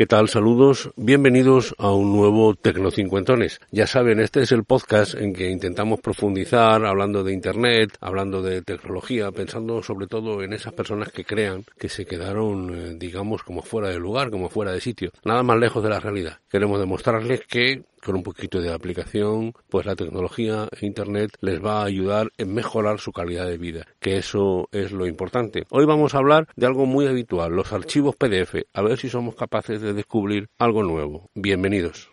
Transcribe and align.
¿Qué 0.00 0.06
tal? 0.06 0.30
Saludos. 0.30 0.88
Bienvenidos 0.96 1.74
a 1.76 1.92
un 1.92 2.16
nuevo 2.16 2.54
Tecnocincuentones. 2.54 3.60
Ya 3.70 3.86
saben, 3.86 4.18
este 4.18 4.40
es 4.40 4.50
el 4.50 4.64
podcast 4.64 5.12
en 5.14 5.34
que 5.34 5.50
intentamos 5.50 6.00
profundizar 6.00 6.86
hablando 6.86 7.22
de 7.22 7.34
Internet, 7.34 7.98
hablando 8.00 8.40
de 8.40 8.62
tecnología, 8.62 9.30
pensando 9.30 9.82
sobre 9.82 10.06
todo 10.06 10.42
en 10.42 10.54
esas 10.54 10.72
personas 10.72 11.12
que 11.12 11.26
crean 11.26 11.64
que 11.78 11.90
se 11.90 12.06
quedaron, 12.06 12.74
eh, 12.74 12.94
digamos, 12.96 13.42
como 13.42 13.60
fuera 13.60 13.90
de 13.90 13.98
lugar, 13.98 14.30
como 14.30 14.48
fuera 14.48 14.72
de 14.72 14.80
sitio. 14.80 15.10
Nada 15.22 15.42
más 15.42 15.58
lejos 15.58 15.82
de 15.82 15.90
la 15.90 16.00
realidad. 16.00 16.38
Queremos 16.48 16.80
demostrarles 16.80 17.42
que 17.46 17.82
con 18.04 18.16
un 18.16 18.22
poquito 18.22 18.60
de 18.60 18.72
aplicación, 18.72 19.52
pues 19.68 19.86
la 19.86 19.96
tecnología 19.96 20.68
e 20.72 20.86
Internet 20.86 21.32
les 21.40 21.64
va 21.64 21.82
a 21.82 21.84
ayudar 21.84 22.30
en 22.38 22.54
mejorar 22.54 22.98
su 22.98 23.12
calidad 23.12 23.46
de 23.46 23.58
vida, 23.58 23.86
que 24.00 24.16
eso 24.16 24.68
es 24.72 24.92
lo 24.92 25.06
importante. 25.06 25.64
Hoy 25.70 25.84
vamos 25.84 26.14
a 26.14 26.18
hablar 26.18 26.48
de 26.56 26.66
algo 26.66 26.86
muy 26.86 27.06
habitual, 27.06 27.52
los 27.52 27.72
archivos 27.72 28.16
PDF, 28.16 28.54
a 28.72 28.82
ver 28.82 28.98
si 28.98 29.08
somos 29.08 29.34
capaces 29.34 29.80
de 29.80 29.92
descubrir 29.92 30.48
algo 30.58 30.82
nuevo. 30.82 31.30
Bienvenidos. 31.34 32.08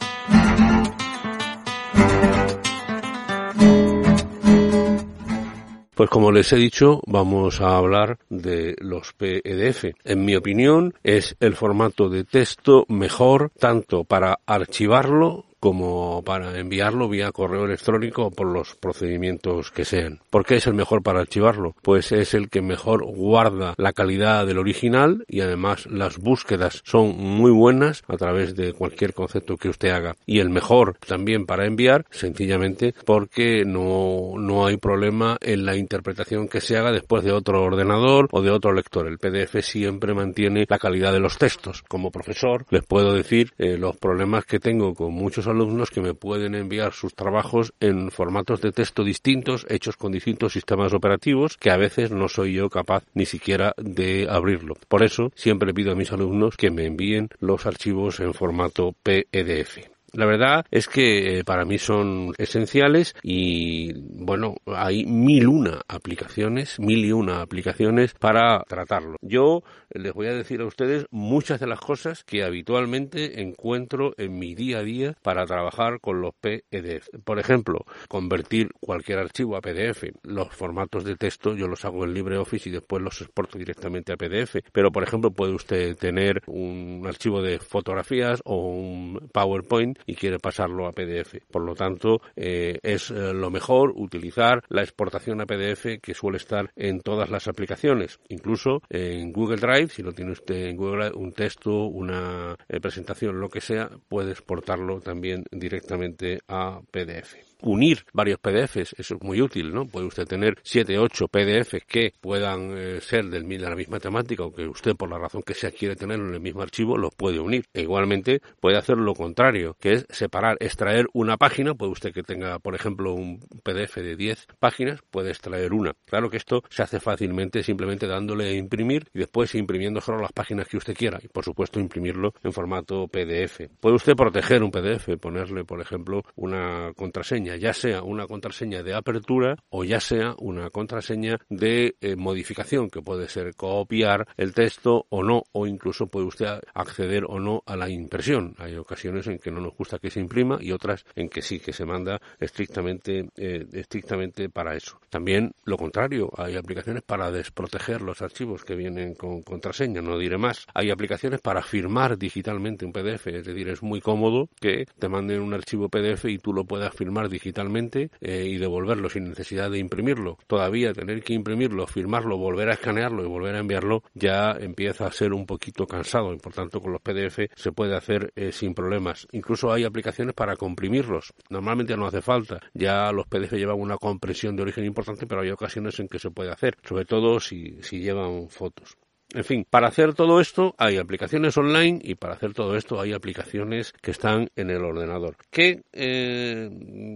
Pues 5.98 6.12
como 6.12 6.32
les 6.32 6.54
he 6.54 6.58
dicho, 6.58 7.02
vamos 7.08 7.60
a 7.60 7.76
hablar 7.76 8.20
de 8.30 8.76
los 8.82 9.14
PDF. 9.14 9.96
En 10.04 10.26
mi 10.26 10.36
opinión, 10.36 10.94
es 11.04 11.36
el 11.40 11.56
formato 11.56 12.08
de 12.08 12.24
texto 12.24 12.86
mejor 12.88 13.50
tanto 13.58 14.04
para 14.04 14.38
archivarlo 14.46 15.46
como 15.68 16.24
para 16.24 16.58
enviarlo 16.58 17.10
vía 17.10 17.34
correo 17.34 17.66
electrónico 17.66 18.28
o 18.28 18.32
por 18.32 18.48
los 18.48 18.76
procedimientos 18.76 19.70
que 19.70 19.84
sean. 19.84 20.22
¿Por 20.30 20.46
qué 20.46 20.56
es 20.56 20.68
el 20.68 20.76
mejor 20.76 21.04
para 21.04 21.20
archivarlo? 21.20 21.76
Pues 21.82 22.14
es 22.14 22.34
el 22.34 22.50
que 22.50 22.62
mejor 22.62 23.04
guarda 23.04 23.74
la 23.78 23.92
calidad 23.92 24.48
del 24.48 24.60
original 24.60 25.26
y 25.28 25.42
además 25.42 25.86
las 25.88 26.20
búsquedas 26.20 26.82
son 26.86 27.18
muy 27.18 27.52
buenas 27.52 28.02
a 28.08 28.16
través 28.16 28.56
de 28.56 28.72
cualquier 28.72 29.14
concepto 29.14 29.58
que 29.58 29.68
usted 29.68 29.90
haga. 29.90 30.16
Y 30.26 30.40
el 30.40 30.50
mejor 30.50 30.96
también 31.06 31.46
para 31.46 31.66
enviar, 31.66 32.06
sencillamente 32.12 32.94
porque 33.04 33.66
no, 33.66 34.36
no 34.38 34.68
hay 34.68 34.78
problema 34.78 35.36
en 35.42 35.66
la 35.66 35.76
interpretación 35.76 36.48
que 36.48 36.62
se 36.62 36.78
haga 36.78 36.94
después 36.94 37.26
de 37.26 37.34
otro 37.34 37.62
ordenador 37.62 38.30
o 38.32 38.42
de 38.42 38.52
otro 38.52 38.72
lector. 38.72 39.06
El 39.06 39.18
PDF 39.18 39.66
siempre 39.66 40.14
mantiene 40.14 40.66
la 40.70 40.80
calidad 40.80 41.12
de 41.12 41.20
los 41.20 41.38
textos. 41.38 41.84
Como 41.90 42.10
profesor 42.10 42.66
les 42.70 42.86
puedo 42.86 43.12
decir 43.12 43.52
eh, 43.58 43.78
los 43.78 43.98
problemas 43.98 44.46
que 44.46 44.62
tengo 44.62 44.96
con 44.96 45.12
muchos 45.14 45.46
alumnos 45.46 45.57
que 45.92 46.02
me 46.02 46.14
pueden 46.14 46.56
enviar 46.56 46.94
sus 46.94 47.16
trabajos 47.16 47.74
en 47.80 48.12
formatos 48.12 48.62
de 48.62 48.72
texto 48.72 49.04
distintos, 49.04 49.66
hechos 49.70 49.98
con 49.98 50.12
distintos 50.12 50.54
sistemas 50.54 50.94
operativos, 50.94 51.58
que 51.58 51.72
a 51.72 51.78
veces 51.78 52.12
no 52.12 52.28
soy 52.28 52.54
yo 52.54 52.70
capaz 52.70 53.04
ni 53.14 53.26
siquiera 53.26 53.74
de 53.78 54.28
abrirlo. 54.30 54.76
Por 54.88 55.04
eso 55.04 55.32
siempre 55.36 55.74
pido 55.74 55.92
a 55.92 55.96
mis 55.96 56.12
alumnos 56.12 56.58
que 56.58 56.72
me 56.72 56.86
envíen 56.86 57.30
los 57.40 57.66
archivos 57.66 58.20
en 58.20 58.34
formato 58.34 58.94
PDF. 59.04 59.98
La 60.14 60.26
verdad 60.26 60.66
es 60.72 60.88
que 60.88 61.40
eh, 61.40 61.44
para 61.44 61.66
mí 61.66 61.78
son 61.78 62.34
esenciales 62.38 63.14
y 63.22 63.94
bueno, 63.94 64.56
hay 64.66 65.06
mil 65.06 65.48
una 65.48 65.82
aplicaciones, 65.88 66.80
mil 66.80 67.06
y 67.06 67.12
una 67.12 67.42
aplicaciones 67.42 68.14
para 68.14 68.64
tratarlo. 68.64 69.18
Yo 69.22 69.64
les 69.98 70.14
voy 70.14 70.28
a 70.28 70.34
decir 70.34 70.62
a 70.62 70.66
ustedes 70.66 71.06
muchas 71.12 71.60
de 71.60 71.68
las 71.68 71.80
cosas 71.80 72.24
que 72.24 72.44
habitualmente 72.44 73.42
encuentro 73.42 74.14
en 74.18 74.38
mi 74.38 74.56
día 74.56 74.80
a 74.80 74.84
día 74.84 75.18
para 75.22 75.46
trabajar 75.46 76.00
con 76.00 76.22
los 76.22 76.34
PDF. 76.36 77.10
Por 77.24 77.40
ejemplo, 77.40 77.86
convertir 78.08 78.72
cualquier 78.80 79.20
archivo 79.20 79.56
a 79.56 79.62
PDF. 79.62 80.06
Los 80.24 80.54
formatos 80.54 81.04
de 81.04 81.16
texto 81.16 81.56
yo 81.56 81.68
los 81.68 81.86
hago 81.86 82.06
en 82.06 82.14
LibreOffice 82.14 82.70
y 82.70 82.72
después 82.72 83.02
los 83.02 83.22
exporto 83.22 83.58
directamente 83.58 84.14
a 84.14 84.18
PDF. 84.18 84.58
Pero, 84.72 84.92
por 84.92 85.04
ejemplo, 85.04 85.32
puede 85.32 85.54
usted 85.54 85.96
tener 85.98 86.42
un 86.48 87.04
archivo 87.06 87.42
de 87.42 87.60
fotografías 87.60 88.42
o 88.46 88.70
un 88.70 89.30
PowerPoint 89.32 90.00
y 90.06 90.16
quiere 90.16 90.40
pasarlo 90.40 90.88
a 90.88 90.92
PDF. 90.92 91.36
Por 91.52 91.64
lo 91.64 91.76
tanto, 91.76 92.22
eh, 92.36 92.80
es 92.84 93.12
eh, 93.12 93.34
lo 93.34 93.50
mejor 93.50 93.94
utilizar 93.96 94.64
la 94.70 94.82
exportación 94.82 95.42
a 95.42 95.46
PDF 95.46 96.00
que 96.02 96.14
suele 96.14 96.38
estar 96.38 96.72
en 96.76 97.02
todas 97.02 97.30
las 97.30 97.48
aplicaciones, 97.48 98.20
incluso 98.30 98.82
en 98.90 99.32
Google 99.32 99.58
Drive 99.58 99.87
si 99.90 100.04
lo 100.04 100.14
tiene 100.14 100.32
usted 100.32 100.68
en 100.68 100.78
Google, 100.78 101.12
un 101.14 101.34
texto, 101.34 101.86
una 101.86 102.56
eh, 102.68 102.80
presentación, 102.80 103.40
lo 103.40 103.50
que 103.50 103.62
sea, 103.62 103.90
puede 104.08 104.32
exportarlo 104.32 105.00
también 105.02 105.44
directamente 105.52 106.40
a 106.48 106.80
PDF 106.92 107.36
unir 107.62 108.06
varios 108.14 108.40
PDFs, 108.40 108.94
eso 108.98 109.16
es 109.16 109.22
muy 109.22 109.42
útil, 109.42 109.74
¿no? 109.74 109.86
Puede 109.86 110.08
usted 110.08 110.26
tener 110.26 110.56
siete, 110.64 110.98
ocho 110.98 111.28
PDFs 111.28 111.86
que 111.88 112.14
puedan 112.20 112.78
eh, 112.78 113.02
ser 113.02 113.26
del, 113.26 113.48
de 113.48 113.58
la 113.60 113.76
misma 113.76 114.00
temática 114.00 114.44
o 114.44 114.54
que 114.54 114.68
usted 114.68 114.96
por 114.96 115.10
la 115.10 115.18
razón 115.18 115.42
que 115.44 115.54
sea 115.54 115.72
quiere 115.72 115.96
tenerlo 115.96 116.28
en 116.28 116.36
el 116.36 116.40
mismo 116.40 116.62
archivo, 116.62 116.98
los 116.98 117.14
puede 117.16 117.40
unir. 117.40 117.66
E 117.74 117.82
igualmente 117.82 118.42
puede 118.60 118.78
hacer 118.78 118.98
lo 118.98 119.14
contrario, 119.14 119.76
que 119.80 119.94
es 119.94 120.06
separar, 120.10 120.58
extraer 120.60 121.08
una 121.14 121.38
página, 121.38 121.74
puede 121.74 121.92
usted 121.92 122.14
que 122.14 122.24
tenga, 122.24 122.60
por 122.60 122.76
ejemplo, 122.76 123.14
un 123.14 123.40
PDF 123.64 123.96
de 123.96 124.16
10 124.16 124.48
páginas, 124.60 125.02
puede 125.10 125.30
extraer 125.30 125.74
una. 125.74 125.94
Claro 126.06 126.30
que 126.30 126.38
esto 126.38 126.64
se 126.70 126.84
hace 126.84 127.00
fácilmente 127.00 127.64
simplemente 127.64 128.08
dándole 128.08 128.50
a 128.50 128.54
imprimir 128.54 129.08
y 129.14 129.20
después 129.20 129.56
imprimiendo 129.68 130.00
solo 130.00 130.20
las 130.20 130.32
páginas 130.32 130.66
que 130.70 130.78
usted 130.78 130.96
quiera 130.96 131.20
y 131.22 131.28
por 131.28 131.44
supuesto 131.44 131.78
imprimirlo 131.82 132.34
en 132.42 132.54
formato 132.54 133.08
PDF. 133.10 133.68
Puede 133.82 133.96
usted 133.98 134.16
proteger 134.16 134.64
un 134.64 134.72
PDF, 134.72 135.18
ponerle, 135.20 135.66
por 135.66 135.82
ejemplo, 135.82 136.24
una 136.36 136.94
contraseña 136.96 137.58
ya 137.58 137.74
sea 137.74 138.02
una 138.02 138.28
contraseña 138.28 138.82
de 138.82 138.94
apertura 138.94 139.58
o 139.70 139.84
ya 139.84 140.00
sea 140.00 140.36
una 140.40 140.70
contraseña 140.70 141.38
de 141.50 141.98
eh, 142.00 142.16
modificación, 142.16 142.90
que 142.90 143.02
puede 143.02 143.28
ser 143.28 143.56
copiar 143.56 144.26
el 144.38 144.54
texto 144.54 145.06
o 145.10 145.22
no, 145.22 145.44
o 145.52 145.68
incluso 145.68 146.08
puede 146.08 146.28
usted 146.28 146.60
acceder 146.74 147.26
o 147.28 147.40
no 147.40 147.62
a 147.66 147.76
la 147.76 147.90
impresión. 147.90 148.56
Hay 148.58 148.76
ocasiones 148.76 149.28
en 149.28 149.40
que 149.40 149.52
no 149.52 149.60
nos 149.60 149.76
gusta 149.76 150.00
que 150.00 150.10
se 150.10 150.22
imprima 150.22 150.60
y 150.62 150.72
otras 150.72 151.04
en 151.16 151.28
que 151.28 151.42
sí, 151.42 151.60
que 151.60 151.74
se 151.74 151.86
manda 151.86 152.22
estrictamente, 152.40 153.30
eh, 153.36 153.66
estrictamente 153.74 154.50
para 154.50 154.76
eso. 154.76 155.00
También 155.10 155.52
lo 155.66 155.78
contrario, 155.78 156.32
hay 156.38 156.56
aplicaciones 156.56 157.04
para 157.04 157.32
desproteger 157.32 158.02
los 158.02 158.22
archivos 158.22 158.64
que 158.64 158.76
vienen 158.76 159.16
con 159.16 159.42
contraseña, 159.58 160.02
no 160.02 160.20
diré 160.20 160.38
más. 160.38 160.68
Hay 160.74 160.92
aplicaciones 160.92 161.42
para 161.42 161.64
firmar 161.64 162.18
digitalmente 162.18 162.86
un 162.86 162.94
PDF, 162.94 163.28
es 163.28 163.46
decir, 163.46 163.70
es 163.70 163.82
muy 163.82 164.02
cómodo 164.02 164.50
que 164.60 164.86
te 165.00 165.10
manden 165.10 165.42
un 165.42 165.54
archivo 165.54 165.90
PDF 165.90 166.26
y 166.26 166.38
tú 166.38 166.54
lo 166.54 166.66
puedas 166.66 166.94
firmar 166.94 167.28
digitalmente 167.28 168.12
eh, 168.22 168.46
y 168.46 168.58
devolverlo 168.58 169.10
sin 169.10 169.30
necesidad 169.30 169.72
de 169.72 169.80
imprimirlo. 169.80 170.38
Todavía 170.46 170.94
tener 170.94 171.24
que 171.24 171.34
imprimirlo, 171.34 171.88
firmarlo, 171.88 172.38
volver 172.38 172.70
a 172.70 172.74
escanearlo 172.74 173.24
y 173.24 173.28
volver 173.28 173.56
a 173.56 173.60
enviarlo 173.60 174.04
ya 174.14 174.52
empieza 174.52 175.08
a 175.08 175.12
ser 175.12 175.34
un 175.34 175.48
poquito 175.48 175.88
cansado 175.88 176.34
y 176.34 176.38
por 176.38 176.54
tanto 176.54 176.80
con 176.80 176.92
los 176.92 177.02
PDF 177.02 177.40
se 177.56 177.72
puede 177.72 177.96
hacer 177.96 178.32
eh, 178.36 178.52
sin 178.52 178.76
problemas. 178.76 179.28
Incluso 179.32 179.74
hay 179.74 179.86
aplicaciones 179.86 180.36
para 180.36 180.56
comprimirlos. 180.56 181.34
Normalmente 181.50 181.98
no 181.98 182.06
hace 182.06 182.22
falta. 182.22 182.60
Ya 182.76 183.12
los 183.12 183.26
PDF 183.26 183.54
llevan 183.54 183.80
una 183.80 183.98
compresión 183.98 184.56
de 184.56 184.62
origen 184.62 184.86
importante, 184.86 185.26
pero 185.26 185.42
hay 185.42 185.50
ocasiones 185.50 186.00
en 186.00 186.08
que 186.08 186.20
se 186.20 186.30
puede 186.30 186.52
hacer, 186.52 186.78
sobre 186.84 187.06
todo 187.06 187.40
si, 187.40 187.82
si 187.82 188.00
llevan 188.00 188.50
fotos. 188.50 188.98
En 189.38 189.44
fin, 189.44 189.68
para 189.70 189.90
hacer 189.90 190.16
todo 190.16 190.42
esto 190.42 190.74
hay 190.80 190.98
aplicaciones 190.98 191.56
online 191.58 192.00
y 192.02 192.16
para 192.16 192.34
hacer 192.34 192.56
todo 192.56 192.76
esto 192.76 193.00
hay 193.00 193.14
aplicaciones 193.14 193.94
que 194.02 194.10
están 194.10 194.50
en 194.56 194.72
el 194.72 194.84
ordenador. 194.84 195.36
¿Qué 195.52 195.84
eh, 195.94 196.68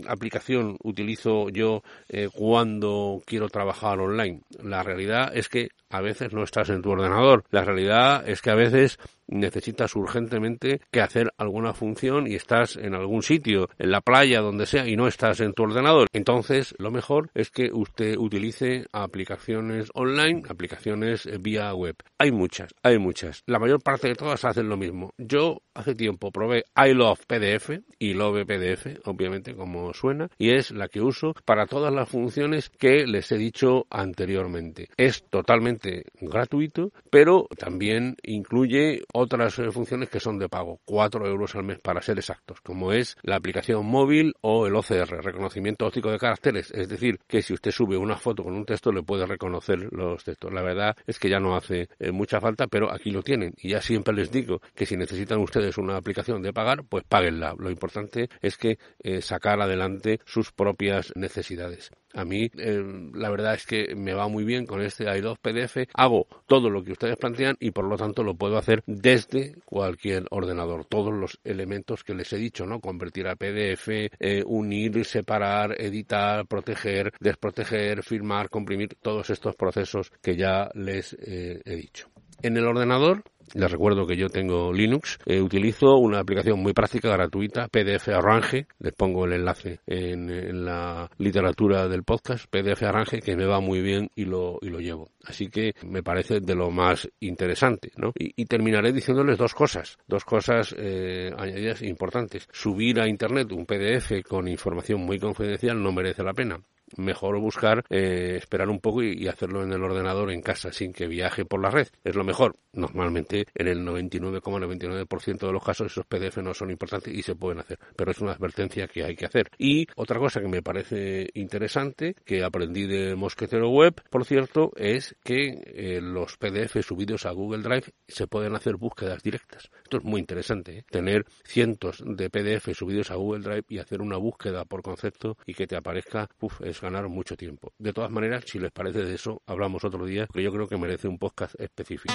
aplicación 0.08 0.78
utilizo 0.84 1.50
yo 1.50 1.82
eh, 2.10 2.30
cuando 2.32 3.24
quiero 3.26 3.50
trabajar 3.50 4.00
online? 4.00 4.42
La 4.64 4.84
realidad 4.84 5.36
es 5.36 5.50
que 5.50 5.70
a 5.92 6.02
veces 6.02 6.34
no 6.34 6.44
estás 6.44 6.70
en 6.70 6.82
tu 6.82 6.92
ordenador. 6.92 7.44
La 7.52 7.64
realidad 7.64 8.28
es 8.28 8.42
que 8.42 8.52
a 8.52 8.56
veces 8.56 8.98
necesitas 9.32 9.96
urgentemente 9.96 10.82
que 10.92 11.02
hacer 11.02 11.32
alguna 11.38 11.74
función 11.74 12.28
y 12.28 12.36
estás 12.36 12.76
en 12.76 12.94
algún 12.94 13.24
sitio, 13.24 13.70
en 13.80 13.92
la 13.92 14.02
playa, 14.02 14.42
donde 14.42 14.66
sea, 14.66 14.88
y 14.88 14.96
no 14.96 15.08
estás 15.08 15.40
en 15.40 15.54
tu 15.54 15.64
ordenador. 15.64 16.08
Entonces, 16.14 16.76
lo 16.78 16.92
mejor 16.92 17.32
es 17.34 17.50
que 17.50 17.72
usted 17.72 18.18
utilice 18.18 18.86
aplicaciones 18.92 19.90
online, 19.94 20.44
aplicaciones 20.50 21.28
vía 21.42 21.74
web. 21.74 21.96
Hay 22.18 22.32
muchas, 22.32 22.74
hay 22.84 23.00
muchas. 23.00 23.44
La 23.46 23.60
mayor 23.60 23.82
parte 23.82 24.10
de 24.10 24.16
todas 24.16 24.44
hacen 24.46 24.70
lo 24.70 24.78
mismo. 24.78 25.14
Yo 25.18 25.62
hace 25.74 25.96
tiempo 25.96 26.32
probé 26.32 26.66
I 26.76 26.94
Love 26.94 27.26
PDF 27.26 27.72
y 27.98 28.14
Love 28.14 28.46
PDF, 28.46 29.00
obviamente, 29.06 29.56
como 29.56 29.94
suena, 29.94 30.30
y 30.38 30.52
es 30.52 30.72
la 30.72 30.88
que 30.88 31.02
uso 31.02 31.34
para 31.46 31.66
todas 31.66 31.94
las 31.94 32.10
funciones 32.10 32.70
que 32.70 33.06
les 33.08 33.32
he 33.32 33.38
dicho 33.38 33.86
anteriormente. 33.90 34.90
Es 34.98 35.24
totalmente 35.30 35.81
gratuito, 36.20 36.92
pero 37.10 37.48
también 37.58 38.16
incluye 38.24 39.02
otras 39.14 39.60
eh, 39.60 39.72
funciones 39.72 40.10
que 40.10 40.20
son 40.20 40.38
de 40.40 40.50
pago, 40.50 40.80
4 40.86 41.28
euros 41.28 41.56
al 41.56 41.64
mes 41.64 41.80
para 41.80 42.02
ser 42.02 42.18
exactos, 42.18 42.62
como 42.62 42.92
es 42.92 43.18
la 43.24 43.36
aplicación 43.36 43.86
móvil 43.86 44.34
o 44.42 44.68
el 44.68 44.76
OCR, 44.76 45.24
reconocimiento 45.24 45.86
óptico 45.86 46.12
de 46.12 46.20
caracteres, 46.20 46.72
es 46.72 46.90
decir, 46.90 47.20
que 47.28 47.42
si 47.42 47.54
usted 47.54 47.72
sube 47.72 47.98
una 47.98 48.18
foto 48.18 48.44
con 48.44 48.54
un 48.54 48.66
texto 48.66 48.92
le 48.92 49.04
puede 49.04 49.26
reconocer 49.26 49.92
los 49.92 50.24
textos. 50.24 50.54
La 50.54 50.62
verdad 50.62 50.96
es 51.06 51.20
que 51.20 51.30
ya 51.30 51.40
no 51.40 51.56
hace 51.56 51.90
eh, 52.00 52.12
mucha 52.12 52.40
falta, 52.40 52.68
pero 52.68 52.92
aquí 52.92 53.12
lo 53.12 53.24
tienen 53.24 53.54
y 53.58 53.70
ya 53.70 53.82
siempre 53.82 54.14
les 54.14 54.32
digo 54.32 54.62
que 54.76 54.86
si 54.86 54.98
necesitan 54.98 55.40
ustedes 55.40 55.78
una 55.78 55.98
aplicación 55.98 56.42
de 56.42 56.54
pagar, 56.54 56.84
pues 56.88 57.04
páguenla. 57.08 57.56
Lo 57.58 57.70
importante 57.70 58.30
es 58.42 58.58
que 58.58 58.78
eh, 59.04 59.22
sacar 59.22 59.62
adelante 59.62 60.20
sus 60.26 60.52
propias 60.52 61.12
necesidades. 61.16 61.92
A 62.14 62.26
mí, 62.26 62.50
eh, 62.58 62.84
la 63.14 63.30
verdad 63.30 63.56
es 63.56 63.66
que 63.66 63.96
me 63.96 64.14
va 64.14 64.28
muy 64.28 64.44
bien 64.44 64.66
con 64.66 64.82
este 64.82 65.06
i2 65.06 65.38
PDF. 65.40 65.90
Hago 65.94 66.28
todo 66.46 66.70
lo 66.70 66.84
que 66.84 66.94
ustedes 66.94 67.18
plantean 67.18 67.56
y 67.60 67.72
por 67.72 67.86
lo 67.86 67.98
tanto 67.98 68.24
lo 68.24 68.36
puedo 68.36 68.58
hacer 68.58 68.84
desde 68.86 69.56
cualquier 69.66 70.26
ordenador. 70.30 70.86
Todos 70.86 71.14
los 71.14 71.40
elementos 71.44 72.04
que 72.04 72.14
les 72.14 72.32
he 72.34 72.38
dicho, 72.38 72.66
¿no? 72.66 72.80
Convertir 72.80 73.28
a 73.28 73.36
PDF, 73.36 74.10
eh, 74.20 74.44
unir, 74.46 75.06
separar, 75.06 75.80
editar, 75.80 76.46
proteger, 76.48 77.14
desproteger, 77.20 78.04
firmar, 78.04 78.50
comprimir, 78.50 78.96
todos 79.02 79.30
estos 79.30 79.56
procesos 79.56 80.12
que 80.22 80.36
ya 80.36 80.70
les 80.74 81.14
eh, 81.14 81.62
he 81.66 81.76
dicho. 81.76 82.10
En 82.42 82.58
el 82.58 82.66
ordenador 82.66 83.24
les 83.54 83.72
recuerdo 83.72 84.06
que 84.06 84.16
yo 84.16 84.30
tengo 84.30 84.72
Linux. 84.72 85.20
Eh, 85.26 85.42
utilizo 85.42 85.98
una 85.98 86.20
aplicación 86.20 86.60
muy 86.60 86.74
práctica, 86.74 87.10
gratuita, 87.10 87.68
PDF 87.68 88.10
Arrange. 88.10 88.68
Les 88.80 88.94
pongo 88.94 89.26
el 89.26 89.34
enlace 89.34 89.80
en, 89.86 90.66
la 90.66 91.10
literatura 91.18 91.88
del 91.88 92.04
podcast, 92.04 92.46
PDF 92.50 92.84
Arrange, 92.84 93.20
que 93.20 93.36
me 93.36 93.46
va 93.46 93.60
muy 93.60 93.82
bien 93.82 94.10
y 94.16 94.26
lo, 94.26 94.60
y 94.62 94.70
lo 94.70 94.80
llevo. 94.80 95.10
Así 95.26 95.50
que 95.50 95.74
me 95.84 96.04
parece 96.04 96.40
de 96.40 96.56
lo 96.56 96.72
más 96.72 97.10
interesante, 97.20 97.92
¿no? 97.96 98.14
Y, 98.16 98.46
terminaré 98.46 98.92
diciéndoles 98.92 99.38
dos 99.38 99.54
cosas, 99.54 99.98
dos 100.08 100.26
cosas 100.26 100.76
eh, 100.78 101.32
añadidas 101.38 101.82
importantes. 101.84 102.48
Subir 102.52 103.00
a 103.00 103.08
Internet 103.08 103.52
un 103.54 103.66
PDF 103.66 104.24
con 104.28 104.48
información 104.48 105.02
muy 105.02 105.20
confidencial 105.20 105.82
no 105.82 105.94
merece 105.94 106.24
la 106.24 106.34
pena 106.34 106.60
mejor 106.98 107.40
buscar 107.40 107.84
eh, 107.90 108.36
esperar 108.38 108.70
un 108.70 108.80
poco 108.80 109.04
y, 109.04 109.28
hacerlo 109.28 109.64
en 109.64 109.72
el 109.72 109.84
ordenador 109.84 110.32
en 110.32 110.42
casa 110.42 110.72
sin 110.72 110.92
que 110.94 111.08
viaje 111.08 111.46
por 111.46 111.62
la 111.62 111.70
red. 111.70 111.88
Es 112.04 112.16
lo 112.16 112.24
mejor. 112.24 112.56
Normalmente 112.74 113.46
en 113.54 113.68
el 113.68 113.86
99,99% 113.86 115.40
de 115.40 115.52
los 115.52 115.64
casos 115.64 115.92
esos 115.92 116.06
PDF 116.06 116.38
no 116.38 116.54
son 116.54 116.72
importantes 116.72 117.14
y 117.14 117.22
se 117.22 117.36
pueden 117.36 117.60
hacer, 117.60 117.80
pero 117.96 118.12
es 118.12 118.20
una 118.20 118.32
advertencia 118.32 118.88
que 118.88 119.04
hay 119.04 119.16
que 119.16 119.26
hacer. 119.26 119.50
Y 119.58 119.88
otra 119.96 120.20
cosa 120.20 120.42
que 120.42 120.48
me 120.48 120.62
parece 120.62 121.30
interesante 121.34 122.16
que 122.26 122.44
aprendí 122.44 122.88
de 122.88 123.16
Mosquetero 123.16 123.70
Web, 123.70 124.02
por 124.10 124.26
cierto, 124.26 124.72
es 124.76 125.16
que 125.24 125.62
eh, 125.66 126.00
los 126.02 126.38
PDF 126.38 126.82
subidos 126.86 127.26
a 127.26 127.32
Google 127.32 127.64
Drive 127.64 127.92
se 128.08 128.28
pueden 128.28 128.56
hacer 128.56 128.78
búsquedas 128.78 129.22
directas. 129.22 129.70
Esto 129.84 129.98
es 129.98 130.04
muy 130.04 130.20
interesante, 130.20 130.80
¿eh? 130.80 130.86
tener 130.90 131.26
cientos 131.44 132.04
de 132.06 132.30
PDF 132.30 132.74
subidos 132.74 133.12
a 133.12 133.16
Google 133.16 133.44
Drive 133.44 133.66
y 133.70 133.80
hacer 133.80 134.02
una 134.02 134.18
búsqueda 134.18 134.66
por 134.66 134.82
concepto 134.82 135.38
y 135.46 135.54
que 135.54 135.68
te 135.68 135.76
aparezca, 135.76 136.30
uf, 136.40 136.62
es 136.62 136.81
ganar 136.82 137.08
mucho 137.08 137.38
tiempo. 137.38 137.72
De 137.78 137.94
todas 137.94 138.12
maneras, 138.12 138.44
si 138.48 138.60
les 138.60 138.72
parece 138.72 139.04
de 139.04 139.16
eso, 139.16 139.42
hablamos 139.46 139.84
otro 139.84 140.06
día, 140.06 140.28
que 140.34 140.44
yo 140.44 140.52
creo 140.52 140.68
que 140.68 140.78
merece 140.78 141.08
un 141.08 141.18
podcast 141.18 141.56
específico. 141.60 142.14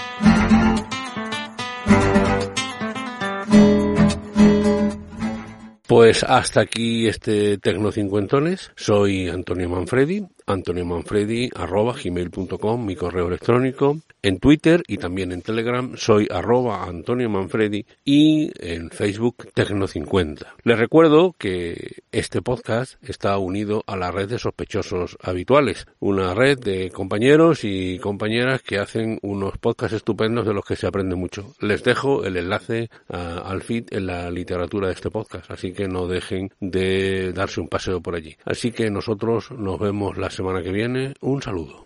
Pues 5.87 6.25
hasta 6.25 6.63
aquí 6.63 7.07
este 7.07 7.59
Tecno 7.59 7.93
Cincuentones. 7.93 8.73
Soy 8.75 9.29
Antonio 9.29 9.69
Manfredi 9.69 10.27
antoniomanfredi.gmail.com, 10.47 12.87
mi 12.87 12.97
correo 12.97 13.29
electrónico. 13.29 13.99
En 14.23 14.39
Twitter 14.41 14.83
y 14.89 14.97
también 14.99 15.31
en 15.31 15.43
Telegram 15.43 15.97
soy 15.97 16.27
arroba 16.31 16.85
Antonio 16.85 17.31
Manfredi 17.31 17.87
y 18.05 18.51
en 18.59 18.91
Facebook 18.91 19.49
Tecno50. 19.55 20.47
Les 20.65 20.79
recuerdo 20.79 21.37
que 21.39 22.03
este 22.11 22.43
podcast 22.43 22.97
está 23.09 23.39
unido 23.39 23.85
a 23.87 23.97
la 23.97 24.11
red 24.11 24.29
de 24.29 24.41
sospechosos 24.41 25.17
habituales, 25.23 25.87
una 26.01 26.35
red 26.35 26.59
de 26.59 26.91
compañeros 26.91 27.61
y 27.63 28.01
compañeras 28.01 28.63
que 28.63 28.79
hacen 28.79 29.21
unos 29.23 29.59
podcasts 29.59 29.97
estupendos 29.97 30.47
de 30.47 30.55
los 30.55 30.65
que 30.65 30.77
se 30.77 30.87
aprende 30.87 31.15
mucho. 31.15 31.53
Les 31.61 31.85
dejo 31.85 32.25
el 32.25 32.37
enlace 32.37 32.91
al 33.09 33.63
feed 33.63 33.87
en 33.91 34.07
la 34.07 34.31
literatura 34.31 34.89
de 34.89 34.95
este 34.95 35.11
podcast, 35.11 35.51
así 35.51 35.73
que 35.73 35.89
no 35.89 36.09
dejen 36.09 36.51
de 36.61 37.33
darse 37.33 37.61
un 37.61 37.69
paseo 37.69 38.01
por 38.01 38.15
allí. 38.15 38.37
Así 38.45 38.73
que 38.73 38.91
nosotros 38.91 39.51
nos 39.53 39.79
vemos 39.79 40.17
la 40.17 40.31
semana 40.37 40.63
que 40.63 40.71
viene. 40.71 41.15
Un 41.21 41.43
saludo. 41.43 41.85